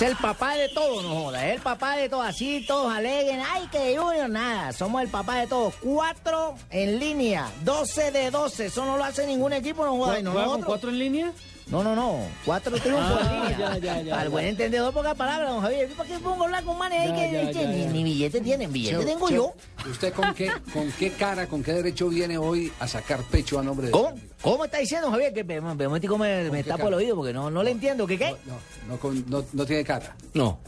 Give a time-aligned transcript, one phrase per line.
[0.00, 1.46] Es el papá de todo, no joda.
[1.46, 2.22] Es el papá de todo.
[2.22, 3.42] Así todos aleguen.
[3.52, 4.72] Ay, que Junior, nada.
[4.72, 5.74] Somos el papá de todos.
[5.74, 7.50] Cuatro en línea.
[7.64, 8.66] 12 de 12.
[8.66, 10.18] Eso no lo hace ningún equipo, no joda.
[10.18, 10.66] Y no ¿Juega con nosotros.
[10.68, 11.32] cuatro en línea?
[11.70, 12.18] No, no, no.
[12.44, 13.58] Cuatro triunfos Ah, en línea.
[13.58, 15.88] ya, ya, ya, Al buen entendedor, pocas palabras, don Javier.
[15.90, 17.90] ¿Para qué pongo hablar con manes ahí Ya, que ya, este, ya, ni, ya.
[17.90, 18.72] ni billete tienen?
[18.72, 19.90] Billete tengo Cheo, yo.
[19.90, 23.62] ¿Usted con qué, con qué cara, con qué derecho viene hoy a sacar pecho a
[23.62, 23.92] nombre de...
[23.92, 24.12] ¿Cómo?
[24.42, 25.32] ¿Cómo está diciendo, don Javier?
[25.32, 28.06] Que me, me, me, me, me tapo el oído porque no, no le entiendo.
[28.06, 28.34] ¿Qué qué?
[28.46, 28.56] No,
[28.88, 30.16] no, con- no, no tiene cara.
[30.34, 30.58] No,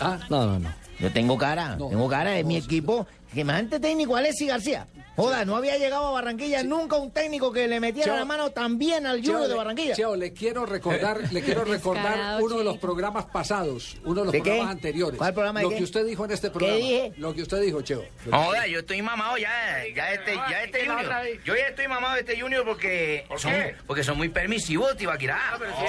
[0.00, 0.68] ah, no, no, no.
[0.98, 3.06] Yo tengo cara, No, tengo cara, es no, mi equipo.
[3.32, 4.86] Que más antes técnico Alexis García.
[5.16, 8.50] Joda, no había llegado a Barranquilla nunca un técnico que le metiera Cheo, la mano
[8.50, 9.94] tan bien al Cheo, Junior de Barranquilla.
[9.94, 14.24] Cheo, le quiero recordar, le quiero recordar Descarado, uno de los programas pasados, uno de
[14.26, 14.50] los ¿De qué?
[14.50, 15.18] programas anteriores.
[15.18, 15.76] ¿Cuál programa de Lo qué?
[15.76, 16.76] que usted dijo en este programa.
[16.78, 17.12] dije?
[17.16, 18.04] Lo que usted dijo, Cheo.
[18.28, 19.50] Joda, yo estoy mamado ya,
[19.94, 21.12] ya este, ya este Junior.
[21.44, 23.52] Yo ya estoy mamado de este Junior porque son,
[23.86, 25.38] porque son muy permisivos, Tibaquirá.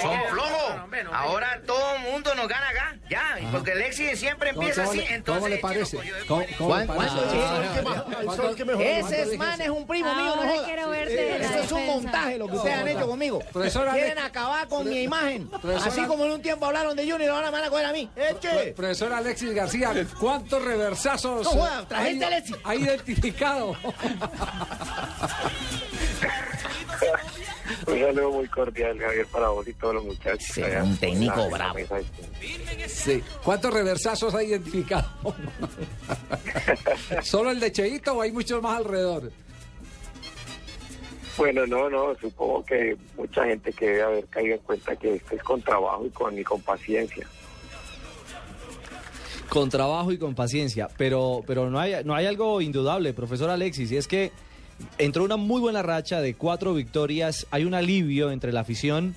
[0.01, 0.75] Son flojos.
[1.11, 3.39] Ahora todo el mundo nos gana acá, ya.
[3.41, 5.41] Y porque Lexi siempre ¿Cómo, empieza cómo así, entonces...
[5.41, 5.97] cómo le parece?
[5.97, 7.15] de ¿Cómo, cómo le ¿Cuán- parece?
[7.15, 7.37] dice?
[7.39, 8.55] Ah, ¿cuánto-
[9.21, 10.65] Ese man es un primo mío, no joda.
[10.65, 13.39] quiero verte Eso es un montaje lo que ustedes han hecho conmigo.
[13.51, 15.47] Profesora Quieren acabar con mi imagen.
[15.49, 17.91] Profesora- Así como en un tiempo hablaron de Junior, ahora me van a coger a
[17.93, 18.09] mí.
[18.15, 18.73] ¡Eche!
[18.75, 22.55] Profesor Alexis García, ¿cuántos reversazos No joda, trajiste ha- a Alexis.
[22.63, 23.75] ha identificado?
[27.87, 30.47] Un saludo muy cordial, Javier, para vos y todos los muchachos.
[30.53, 31.79] Sí, allá un técnico la- en la bravo.
[32.87, 33.23] Sí.
[33.43, 35.07] ¿Cuántos reversazos ha identificado?
[37.23, 39.31] ¿Solo el de Cheito o hay muchos más alrededor?
[41.37, 45.35] Bueno, no, no, supongo que mucha gente que debe haber caído en cuenta que esto
[45.35, 47.27] es con trabajo y con, y con paciencia.
[49.49, 50.87] Con trabajo y con paciencia.
[50.97, 54.31] Pero, pero no, hay, no hay algo indudable, profesor Alexis, y es que
[54.97, 57.47] entró una muy buena racha de cuatro victorias.
[57.51, 59.15] Hay un alivio entre la afición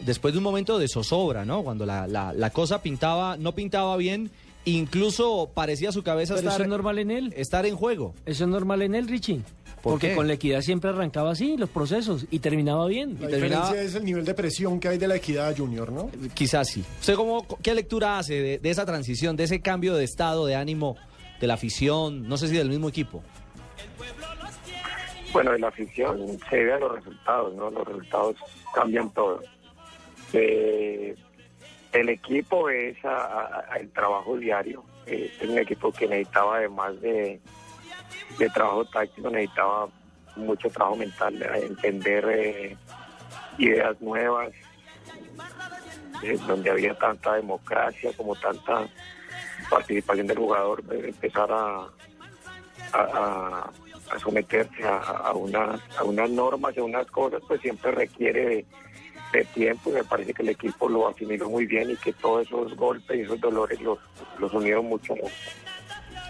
[0.00, 1.62] después de un momento de zozobra, ¿no?
[1.62, 4.30] Cuando la, la- la cosa pintaba, no pintaba bien,
[4.64, 7.34] incluso parecía su cabeza Pero eso estar, es normal en él.
[7.36, 8.14] estar en juego.
[8.26, 9.40] Eso es normal en él, Richie.
[9.82, 10.16] ¿Por Porque qué?
[10.16, 13.16] con la equidad siempre arrancaba así los procesos y terminaba bien.
[13.20, 16.10] La terminaba- diferencia es el nivel de presión que hay de la equidad junior, ¿no?
[16.34, 16.84] Quizás sí.
[17.00, 20.56] ¿Usted cómo, qué lectura hace de, de esa transición, de ese cambio de estado, de
[20.56, 20.96] ánimo
[21.40, 23.22] de la afición, no sé si del mismo equipo?
[25.32, 27.70] Bueno, de la afición se debe a los resultados, ¿no?
[27.70, 28.36] Los resultados
[28.74, 29.42] cambian todo.
[30.32, 31.14] Eh,
[31.92, 34.84] el equipo es a- el trabajo diario.
[35.06, 37.40] Eh, es un equipo que necesitaba, además de,
[38.54, 39.88] trabajo táctico, necesitaba
[40.36, 42.76] mucho trabajo mental, de entender eh,
[43.58, 44.52] ideas nuevas,
[46.22, 48.86] eh, donde había tanta democracia como tanta
[49.70, 51.88] participación del jugador, eh, empezar a,
[54.10, 58.66] a- someterse a, a unas, a unas normas a unas cosas, pues siempre requiere de,
[59.32, 62.46] de tiempo y me parece que el equipo lo asimiló muy bien y que todos
[62.46, 63.98] esos golpes y esos dolores los,
[64.38, 65.14] los unieron mucho.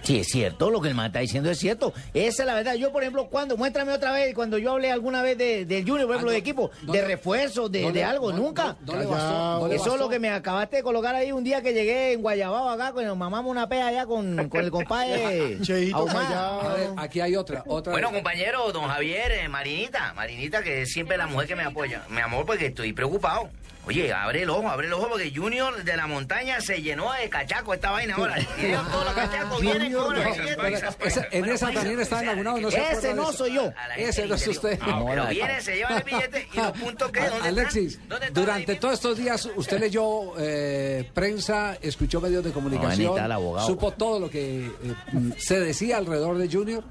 [0.08, 1.92] Sí, es cierto, lo que el man está diciendo es cierto.
[2.14, 2.74] Esa es la verdad.
[2.76, 6.06] Yo, por ejemplo, cuando, muéstrame otra vez, cuando yo hablé alguna vez de, del Junior,
[6.06, 8.74] por ejemplo, Ah, no, de equipo, no de refuerzo, de, no de algo, no- nunca.
[8.86, 9.58] No, no le bastó.
[9.60, 12.12] no le Eso es lo que me acabaste de colocar ahí un día que llegué
[12.14, 16.08] en Guayabao acá, cuando nos mamamos una pea allá con, con el compadre Cheito.
[16.08, 17.92] A ver, aquí hay otra, otra.
[17.92, 22.02] Bueno, compañero, don Javier, eh, Marinita, Marinita, que es siempre la mujer que me apoya.
[22.08, 23.50] Mi amor, porque estoy preocupado.
[23.88, 27.30] Oye, abre el ojo, abre el ojo, porque Junior de la montaña se llenó de
[27.30, 28.36] cachaco esta vaina ahora.
[28.92, 30.24] Todos los cachacos vienen con la
[30.58, 30.76] Pero
[31.06, 33.72] esa- en esa también está enamorado, no se Ese no soy yo.
[33.96, 34.78] Ese no es usted.
[34.78, 38.08] digo, Pero viene, se lleva el billete y los puntos que, ¿dónde Alexis, están?
[38.10, 43.16] ¿Dónde están durante todos estos días usted leyó eh, prensa, escuchó medios de comunicación,
[43.66, 44.70] supo todo lo que eh,
[45.12, 46.84] mm, se decía alrededor de Junior.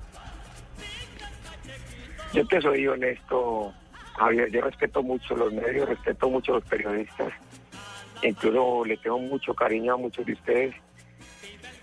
[2.33, 3.73] Yo te soy honesto,
[4.17, 7.31] Javier, yo respeto mucho los medios, respeto mucho los periodistas,
[8.23, 10.75] incluso le tengo mucho cariño a muchos de ustedes,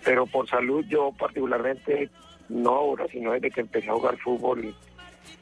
[0.03, 2.09] pero por salud yo particularmente,
[2.49, 4.75] no ahora, sino desde que empecé a jugar fútbol,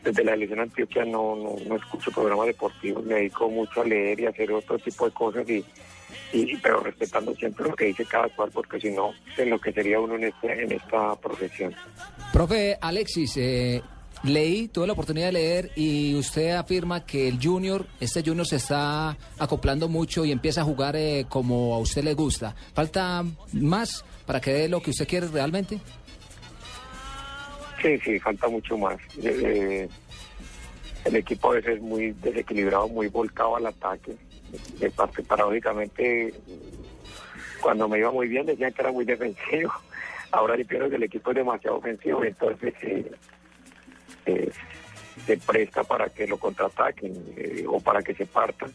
[0.03, 4.19] desde la selección Antioquia no, no, no escucho programas deportivos, me dedico mucho a leer
[4.19, 5.65] y a hacer otro tipo de cosas, y,
[6.31, 10.15] y pero respetando siempre lo que dice cada cual, porque si no, se enloquecería uno
[10.15, 11.73] en, este, en esta profesión.
[12.31, 13.81] Profe Alexis, eh,
[14.23, 18.55] Leí, tuve la oportunidad de leer y usted afirma que el Junior, este Junior se
[18.55, 22.55] está acoplando mucho y empieza a jugar eh, como a usted le gusta.
[22.73, 25.79] ¿Falta más para que dé lo que usted quiere realmente?
[27.81, 28.97] Sí, sí, falta mucho más.
[29.21, 29.89] Eh,
[31.03, 34.15] el equipo a veces es muy desequilibrado, muy volcado al ataque.
[34.79, 36.33] De parte, paradójicamente,
[37.61, 39.73] cuando me iba muy bien decían que era muy defensivo.
[40.31, 43.11] Ahora yo pienso que el equipo es demasiado ofensivo, entonces eh,
[44.25, 44.51] eh,
[45.25, 48.71] se presta para que lo contraataquen eh, o para que se partan,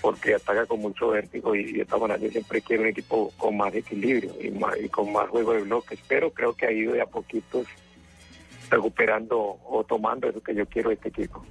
[0.00, 3.56] porque ataca con mucho vértigo y de esta manera yo siempre quiero un equipo con
[3.56, 6.92] más equilibrio y, más- y con más juego de bloques, pero creo que ha ido
[6.92, 7.66] de a poquitos
[8.70, 11.44] recuperando o tomando eso que yo quiero de este equipo.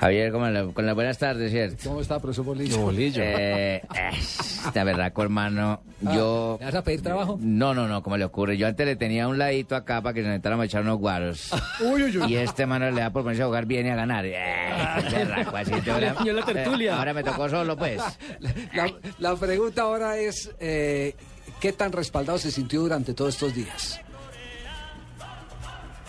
[0.00, 1.88] Javier, con, la- con las buenas tardes, ¿cierto?
[1.88, 2.88] ¿Cómo está, profesor Bolillo?
[3.20, 3.82] Eh, eh,
[4.74, 6.56] la verdad, hermano, Ah, yo...
[6.60, 7.36] ¿Le vas a pedir trabajo?
[7.40, 8.56] No, no, no, como le ocurre.
[8.56, 11.50] Yo antes le tenía un ladito acá para que se necesitáramos echar unos guaros.
[11.80, 12.32] Uy, uy, uy.
[12.32, 14.24] Y este mano le da por ponerse a jugar bien y a ganar.
[14.24, 14.34] Eh,
[15.10, 16.92] berraco, así, te voy a- Yo la tertulia.
[16.92, 18.00] Eh, ahora me tocó solo, pues.
[18.74, 21.16] La, la pregunta ahora es, eh,
[21.60, 24.00] ¿qué tan respaldado se sintió durante todos estos días?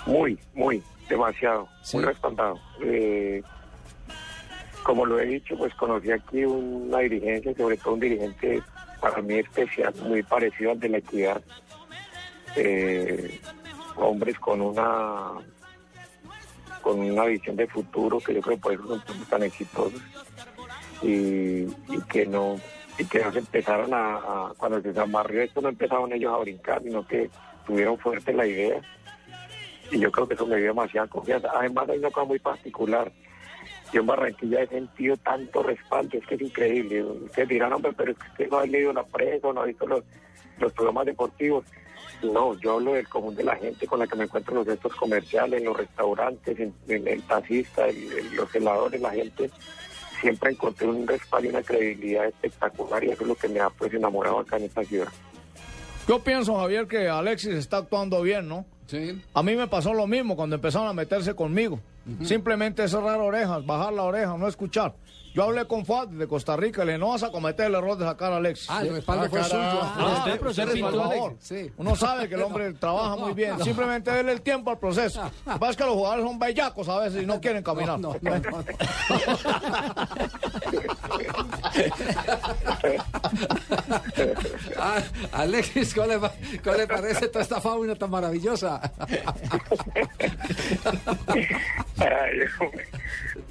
[0.05, 2.59] Muy, muy, demasiado, muy respaldado.
[2.83, 3.41] Eh,
[4.83, 8.61] como lo he dicho, pues conocí aquí una dirigencia, sobre todo un dirigente
[9.01, 11.41] para mí especial, muy parecido al de la equidad.
[12.55, 13.39] Eh,
[13.95, 15.31] hombres con una
[16.81, 20.01] con una visión de futuro que yo creo que por eso son tan exitosos
[21.01, 21.65] y,
[22.09, 22.55] que no
[22.97, 26.81] y que se empezaron a, a- cuando se amarrió esto no empezaron ellos a brincar
[26.81, 27.29] sino que
[27.67, 28.81] tuvieron fuerte la idea
[29.91, 31.49] y yo creo que eso me dio demasiada confianza.
[31.55, 33.11] Además hay una cosa muy particular.
[33.93, 37.03] Yo en Barranquilla he sentido tanto respaldo, es que es increíble.
[37.03, 39.87] Ustedes dirán, hombre, pero es que usted no ha leído la prensa, no ha visto
[39.87, 40.03] los,
[40.59, 41.65] los programas deportivos.
[42.21, 44.67] No, yo hablo del común de la gente con la que me encuentro en los
[44.67, 49.49] centros comerciales, en los restaurantes, en, en el taxista, el- el- los heladores, la gente.
[50.21, 53.69] Siempre encontré un respaldo y una credibilidad espectacular y eso es lo que me ha
[53.69, 55.07] pues enamorado acá en esta ciudad.
[56.07, 58.65] Yo pienso, Javier, que Alexis está actuando bien, ¿no?
[58.87, 59.21] Sí.
[59.33, 61.79] A mí me pasó lo mismo cuando empezaron a meterse conmigo.
[62.23, 64.93] Simplemente cerrar orejas, bajar la oreja, no escuchar.
[65.33, 68.05] Yo hablé con Fuad de Costa Rica le no vas a cometer el error de
[68.05, 68.69] sacar a Alexis.
[68.69, 69.59] Ah, el respaldo fue suyo.
[69.61, 71.29] Ah, usted, usted, profesor, por respaldó a favor.
[71.31, 71.47] Alexis.
[71.67, 71.71] Sí.
[71.77, 73.63] Uno sabe que el hombre trabaja muy bien.
[73.63, 75.21] Simplemente déle el tiempo al proceso.
[75.45, 77.99] Lo que pasa es que los jugadores son bellacos a veces y no quieren caminar.
[77.99, 78.63] No, no, no, no.
[84.77, 85.01] Ah,
[85.33, 86.31] Alexis, ¿cómo le, va-
[86.63, 88.79] cómo le parece toda esta fauna tan maravillosa?
[91.97, 92.87] Ay, hombre.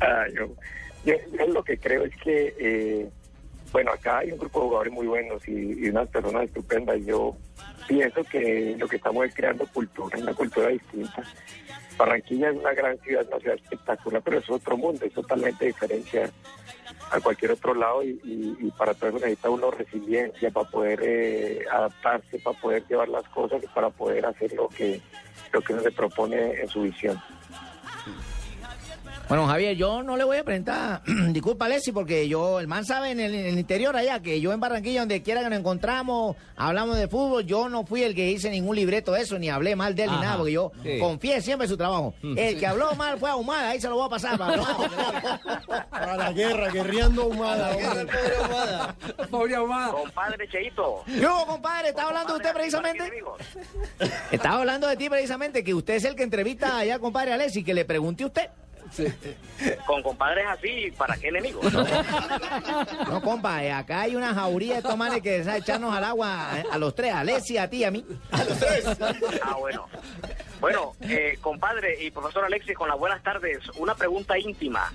[0.00, 0.56] Ay, hombre.
[1.04, 1.14] Yo,
[1.48, 3.08] lo que creo es que, eh,
[3.72, 6.98] bueno, acá hay un grupo de jugadores muy buenos y, unas personas estupendas.
[7.04, 7.36] Yo
[7.86, 11.22] pienso que lo que estamos es creando cultura, una cultura distinta.
[11.96, 16.22] Barranquilla es una gran ciudad, una ciudad espectacular, pero es otro mundo, es totalmente diferente
[17.10, 22.38] a, cualquier otro lado y para todo eso necesita uno resiliencia para poder eh, adaptarse,
[22.38, 25.00] para poder llevar las cosas y para poder hacer lo que,
[25.52, 27.18] lo que uno se propone en su visión.
[29.28, 31.02] Bueno, Javier, yo no le voy a presentar,
[31.32, 34.54] disculpa Alexis, porque yo, el man sabe en el, en el interior allá, que yo
[34.54, 38.30] en Barranquilla, donde quiera que nos encontramos, hablamos de fútbol, yo no fui el que
[38.30, 40.98] hice ningún libreto de eso, ni hablé mal de él ni nada, porque yo sí.
[40.98, 42.14] confié siempre en su trabajo.
[42.22, 44.38] El que habló mal fue ahumada, ahí se lo voy a pasar.
[44.38, 44.62] Para,
[45.90, 47.76] Para la guerra, guerreando humada.
[47.76, 48.06] hombre.
[49.30, 49.92] Pobre Ahumada.
[49.92, 51.04] Compadre Cheito.
[51.06, 53.12] Yo, compadre, estaba hablando de usted precisamente.
[54.30, 57.74] Estaba hablando de ti precisamente, que usted es el que entrevista allá, compadre Alexis, que
[57.74, 58.48] le pregunté a usted.
[59.86, 61.72] Con compadres así, ¿para qué enemigos?
[61.72, 66.50] No, compa, eh, acá hay una jauría de estos manes que desea echarnos al agua
[66.56, 68.04] eh, a los tres, a Alexis, a ti y a mí.
[69.42, 69.86] Ah, bueno.
[70.60, 74.92] Bueno, eh, compadre y profesor Alexis, con las buenas tardes, una pregunta íntima.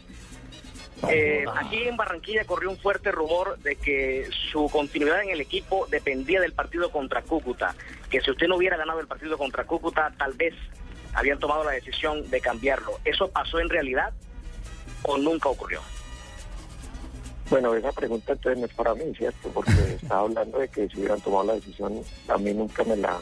[1.10, 5.86] Eh, aquí en Barranquilla corrió un fuerte rumor de que su continuidad en el equipo
[5.90, 7.76] dependía del partido contra Cúcuta,
[8.10, 10.54] que si usted no hubiera ganado el partido contra Cúcuta, tal vez
[11.14, 13.00] habían tomado la decisión de cambiarlo.
[13.06, 14.14] ¿Eso pasó en realidad
[15.04, 15.82] o nunca ocurrió?
[17.50, 19.50] Bueno, esa pregunta entonces no es para mí, ¿cierto?
[19.50, 23.20] Porque estaba hablando de que si hubieran tomado la decisión, a mí nunca me la,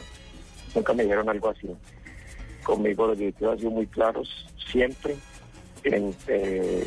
[0.74, 1.68] nunca me dijeron algo así.
[2.62, 5.16] Conmigo los directivos han sido muy claros, siempre.
[5.84, 6.86] En, eh,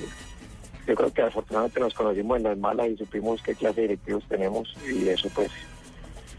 [0.87, 4.23] yo creo que afortunadamente nos conocimos en las malas y supimos qué clase de directivos
[4.29, 5.51] tenemos y eso pues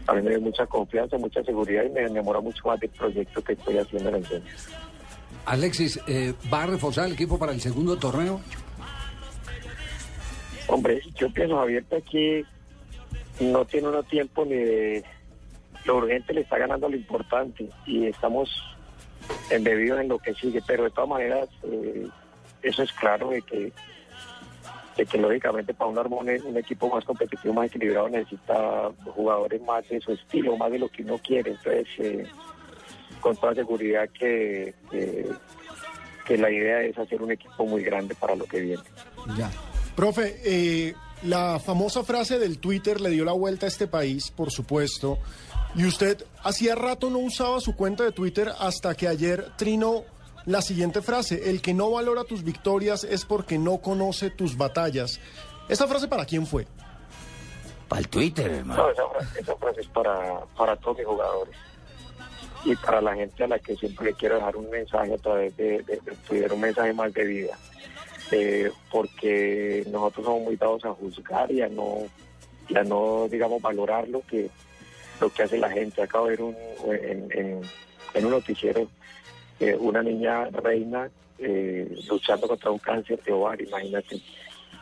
[0.07, 3.43] a mí me dio mucha confianza, mucha seguridad y me enamoró mucho más del proyecto
[3.43, 4.53] que estoy haciendo en el centro.
[5.45, 8.41] Alexis, eh, ¿va a reforzar el equipo para el segundo torneo?
[10.67, 12.45] Hombre, yo pienso, Javier, que aquí
[13.39, 15.03] no tiene uno tiempo ni de...
[15.85, 18.49] Lo urgente le está ganando lo importante y estamos
[19.49, 22.07] embebidos en lo que sigue, pero de todas maneras eh,
[22.61, 23.71] eso es claro de que,
[24.97, 29.87] de que lógicamente para un armón un equipo más competitivo, más equilibrado necesita jugadores más
[29.87, 32.25] de su estilo, más de lo que uno quiere, entonces eh,
[33.21, 34.73] con toda seguridad que,
[36.25, 38.83] que, la idea es hacer un equipo muy grande para lo que viene.
[39.37, 39.49] Ya.
[39.95, 44.51] Profe, eh, la famosa frase del Twitter le dio la vuelta a este país, por
[44.51, 45.19] supuesto.
[45.75, 50.03] Y usted hacía rato no usaba su cuenta de Twitter hasta que ayer trinó
[50.47, 51.49] la siguiente frase.
[51.51, 55.19] El que no valora tus victorias es porque no conoce tus batallas.
[55.69, 56.65] ¿Esta frase para quién fue?
[57.87, 58.83] Para el Twitter, hermano.
[58.83, 61.55] No, esa, frase- esa frase es para, para todos mis jugadores
[62.65, 65.55] y para la gente a la que siempre le quiero dejar un mensaje a través
[65.55, 67.57] de, de- de Twitter, un mensaje más de vida.
[68.31, 71.99] Eh, porque nosotros somos muy dados a juzgar y a no,
[72.67, 74.49] y a no digamos, valorar lo que,
[75.21, 76.01] lo que hace la gente.
[76.01, 76.55] Acabo de ver un,
[76.91, 77.61] en, en-
[78.13, 78.87] en un noticiero
[79.59, 81.09] eh, una niña reina
[81.39, 84.21] eh, luchando contra un cáncer de ovario, imagínate.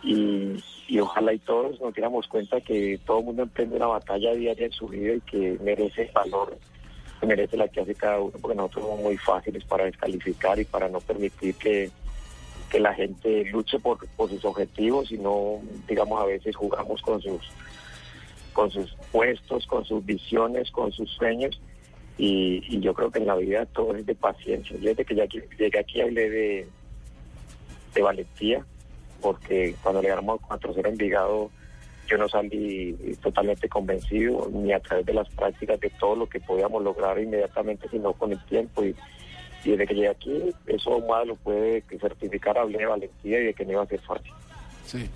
[0.03, 4.67] Y, ojalá y todos nos diéramos cuenta que todo el mundo emprende una batalla diaria
[4.67, 6.57] en su vida y que merece valor,
[7.19, 10.65] que merece la que hace cada uno, porque nosotros somos muy fáciles para descalificar y
[10.65, 11.89] para no permitir que,
[12.69, 17.21] que la gente luche por, por sus objetivos y no, digamos, a veces jugamos con
[17.21, 17.41] sus
[18.55, 21.59] con sus puestos, con sus visiones, con sus sueños.
[22.17, 24.77] Y, y yo creo que en la vida todo es de paciencia.
[24.77, 26.67] Yo desde que ya llegué aquí hablé de,
[27.93, 28.65] de valentía,
[29.21, 31.51] porque cuando le ganamos 4-0 a Envigado,
[32.07, 36.39] yo no salí totalmente convencido, ni a través de las prácticas de todo lo que
[36.39, 38.85] podíamos lograr inmediatamente, sino con el tiempo.
[38.85, 38.95] Y,
[39.63, 43.53] y desde que llegué aquí, eso más lo puede certificar, hablé de valentía y de
[43.53, 44.31] que no iba a ser fácil.
[44.85, 45.09] Sí.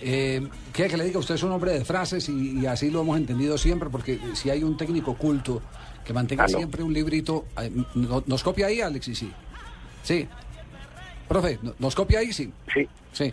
[0.00, 1.18] Eh, ¿Quiere que le diga?
[1.18, 4.50] Usted es un hombre de frases y, y así lo hemos entendido siempre, porque si
[4.50, 5.62] hay un técnico culto
[6.04, 6.58] que mantenga Aló.
[6.58, 9.18] siempre un librito, eh, no- ¿nos copia ahí, Alexis?
[9.18, 9.32] Sí.
[10.02, 10.28] Sí.
[11.28, 12.32] Profe, ¿no- ¿nos copia ahí?
[12.32, 12.52] Sí.
[12.72, 12.86] Sí.
[13.12, 13.32] Sí.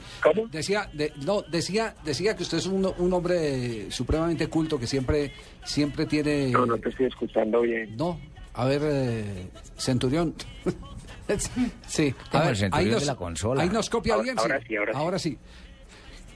[0.52, 5.34] Decía, de- no, decía, decía que usted es un, un hombre supremamente culto que siempre,
[5.66, 6.50] siempre tiene.
[6.52, 7.98] No, no te estoy escuchando bien.
[7.98, 8.20] No,
[8.54, 10.36] a ver, eh, Centurión.
[11.88, 13.64] sí, a el ver, Centurión ahí nos, de la consola.
[13.64, 14.40] ahí nos copia Ahora- bien.
[14.40, 15.30] ahora sí, ahora sí.
[15.32, 15.38] sí.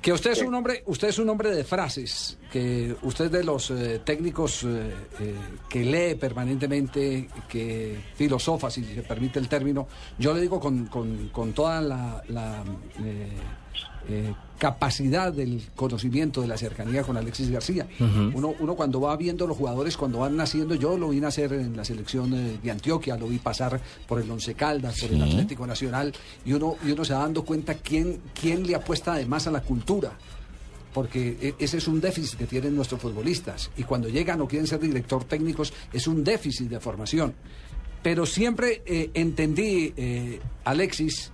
[0.06, 3.44] Que usted es un hombre, usted es un hombre de frases, que usted es de
[3.44, 5.34] los eh, técnicos eh, eh,
[5.68, 9.88] que lee permanentemente, que filosofa, si se permite el término.
[10.20, 12.64] Yo le digo con, con- con toda la, la,
[14.58, 17.88] capacidad del conocimiento de la cercanía con Alexis García.
[18.00, 21.76] Uno, uno cuando va viendo los jugadores, cuando van naciendo, yo lo vi nacer en
[21.76, 25.22] la selección eh, de Antioquia, lo vi pasar por el Once Caldas, por el.
[25.22, 26.14] Atlético Nacional,
[26.46, 29.62] y uno, y uno se va dando cuenta quién, quién le apuesta además a la
[29.62, 30.14] cultura.
[30.94, 33.70] Porque e- ese es un déficit que tienen nuestros futbolistas.
[33.76, 37.34] Y cuando llegan o quieren ser director técnicos, es un déficit de formación.
[38.02, 41.32] Pero siempre eh, entendí, eh, Alexis,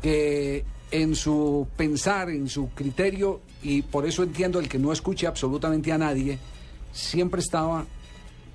[0.00, 5.26] que en su pensar, en su criterio, y por eso entiendo el que no escuche
[5.26, 6.38] absolutamente a nadie,
[6.92, 7.84] siempre estaba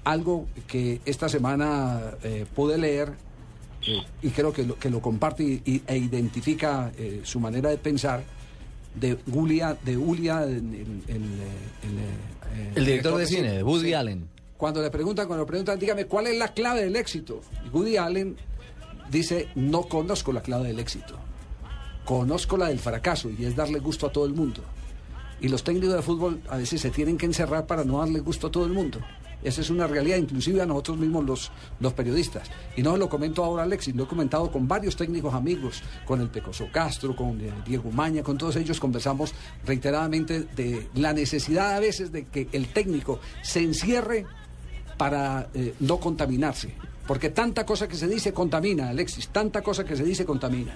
[0.04, 3.14] algo que esta semana eh, pude leer
[3.86, 7.70] eh, y creo que lo, que lo comparte y- y- e identifica eh, su manera
[7.70, 8.24] de pensar
[8.96, 14.28] de Julia, de Julia, el, el- el, El director de cine, de Woody Allen.
[14.58, 17.42] Cuando le preguntan, cuando le preguntan, dígame, ¿cuál es la clave del éxito?
[17.66, 18.36] Y Woody Allen
[19.12, 21.18] dice, no conozco la clave del éxito.
[22.10, 24.64] Conozco la del fracaso y es darle gusto a todo el mundo.
[25.42, 28.48] Y los técnicos de fútbol a veces se tienen que encerrar para no darle gusto
[28.48, 29.00] a todo el mundo.
[29.44, 32.50] Esa es una realidad, inclusive a nosotros mismos los, los periodistas.
[32.76, 36.30] Y no lo comento ahora Alexis, lo he comentado con varios técnicos amigos, con el
[36.30, 41.80] Pecoso Castro, con eh, Diego Maña, con todos ellos conversamos reiteradamente de la necesidad a
[41.80, 44.26] veces de que el técnico se encierre
[44.98, 46.74] para eh, no contaminarse.
[47.06, 50.74] Porque tanta cosa que se dice contamina, Alexis, tanta cosa que se dice contamina.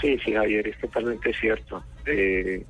[0.00, 1.84] Sí, sí, Javier, es totalmente cierto.
[2.06, 2.64] Eh,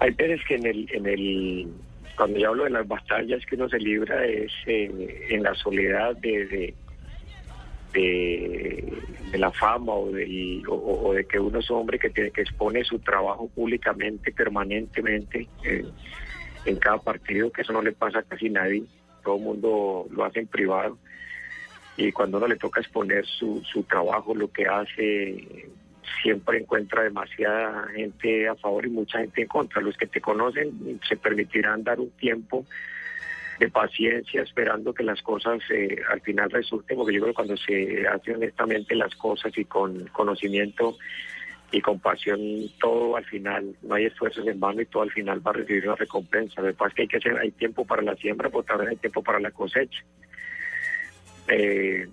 [0.00, 1.68] hay veces que en el, en el,
[2.16, 6.46] cuando yo hablo de las batallas que uno se libra es en la soledad de,
[6.46, 6.74] de,
[7.92, 10.74] de, la fama o, del- o,
[11.08, 15.84] o de que uno es hombre que tiene que expone su trabajo públicamente, permanentemente, eh,
[16.64, 18.82] en cada partido, que eso no le pasa a casi nadie,
[19.22, 20.98] todo el mundo lo hace en privado
[21.98, 25.68] y cuando uno le toca exponer su, su trabajo, lo que hace,
[26.22, 29.82] siempre encuentra demasiada gente a favor y mucha gente en contra.
[29.82, 32.64] Los que te conocen se permitirán dar un tiempo
[33.58, 37.56] de paciencia esperando que las cosas eh, al final resulten, porque yo creo que cuando
[37.56, 40.96] se hacen honestamente las cosas y con conocimiento
[41.72, 42.40] y con pasión,
[42.80, 45.84] todo al final, no hay esfuerzos en vano y todo al final va a recibir
[45.86, 46.62] una recompensa.
[46.62, 49.40] Lo que hay, que hacer, hay tiempo para la siembra, pero también hay tiempo para
[49.40, 50.04] la cosecha.
[51.48, 52.08] Eh,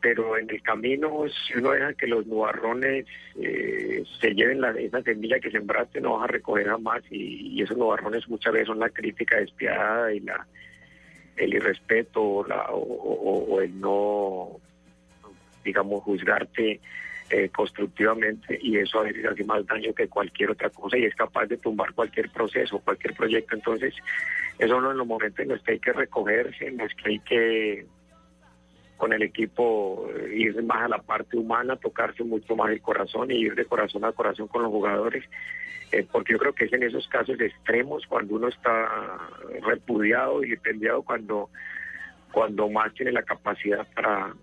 [0.00, 3.06] pero en el camino, si uno deja que los nubarrones
[3.38, 7.02] eh, se lleven la, esa semilla que sembraste, no vas a recoger jamás.
[7.10, 10.46] Y, y esos nubarrones muchas veces son la crítica despiadada y la
[11.40, 14.60] el irrespeto o, la, o, el no,
[15.64, 16.80] digamos, juzgarte
[17.30, 21.14] eh, constructivamente y eso a veces hace más daño que cualquier otra cosa y es
[21.14, 23.54] capaz de tumbar cualquier proceso, cualquier proyecto.
[23.54, 23.94] Entonces,
[24.58, 27.18] eso no en los momentos en los que hay que recogerse, en los que hay
[27.20, 27.86] que
[29.00, 33.30] con el equipo eh, ir más a la parte humana, tocarse mucho más el corazón
[33.30, 35.24] y ir de corazón a corazón con los jugadores,
[35.90, 39.18] eh, porque yo creo que es en esos casos extremos cuando uno está
[39.62, 41.48] repudiado y pendiado cuando
[42.30, 44.34] cuando más tiene la capacidad para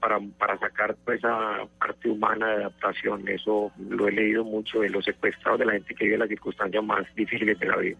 [0.00, 3.28] para, para sacar pues, esa parte humana de adaptación.
[3.28, 6.82] Eso lo he leído mucho de los secuestrados, de la gente que vive las circunstancias
[6.82, 7.98] más difíciles de la vida.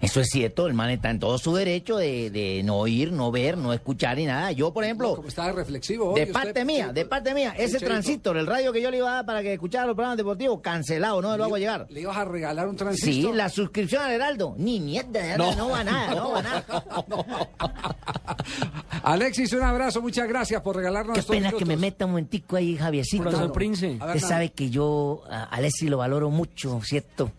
[0.00, 3.30] Eso es cierto, el man está en todo su derecho de, de no oír, no
[3.30, 4.52] ver, no escuchar ni nada.
[4.52, 7.78] Yo, por ejemplo, Como estaba reflexivo hoy, de usted, parte mía, de parte mía, ese
[7.78, 7.86] Cheito.
[7.86, 10.60] transistor, el radio que yo le iba a dar para que escuchara los programas deportivos,
[10.60, 11.86] cancelado, no me lo hago llegar.
[11.88, 13.32] ¿Le ibas a regalar un transistor?
[13.32, 16.42] Sí, la suscripción al Heraldo, ni mierda, no, no va a nada, no va a
[16.42, 16.64] nada.
[19.04, 22.56] Alexis, un abrazo, muchas gracias por regalarnos Qué estos pena que me meta un momentico
[22.56, 23.28] ahí, Javiercito.
[23.28, 27.30] Usted sabe que yo a Alexis lo valoro mucho, ¿cierto?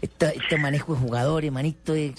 [0.00, 1.96] Este, este manejo de jugadores, manito.
[1.96, 2.14] eh,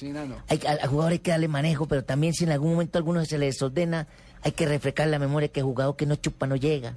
[0.50, 3.00] hay, al, al jugador hay que darle manejo, pero también si en algún momento a
[3.00, 4.06] alguno se le desordena,
[4.42, 6.94] hay que refrescar la memoria que el jugador que no chupa no llega.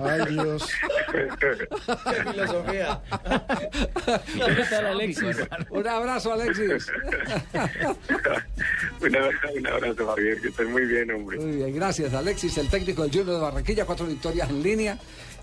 [0.00, 0.68] Ay, Dios.
[2.32, 3.00] filosofía.
[5.70, 6.86] Un abrazo, Alexis.
[9.00, 11.38] Un abrazo, un abrazo, Javier, que estés muy bien, hombre.
[11.38, 14.98] Muy bien, gracias, Alexis, el técnico del Junior de Barranquilla, cuatro victorias en línea.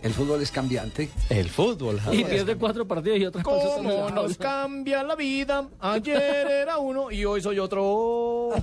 [0.06, 1.10] El fútbol es cambiante.
[1.32, 3.72] El fútbol, Y pierde cuatro partidos y otras cosas.
[3.78, 5.68] ¿Cómo nos cambia la vida?
[5.80, 8.52] Ayer era uno y hoy soy otro.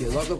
[0.00, 0.38] Y Eduardo.